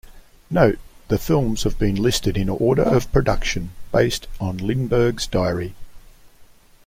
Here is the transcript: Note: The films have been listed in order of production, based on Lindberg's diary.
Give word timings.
Note: 0.49 0.79
The 1.09 1.19
films 1.19 1.61
have 1.61 1.77
been 1.77 1.93
listed 1.93 2.35
in 2.35 2.49
order 2.49 2.81
of 2.81 3.11
production, 3.11 3.69
based 3.91 4.25
on 4.39 4.57
Lindberg's 4.57 5.27
diary. 5.27 5.75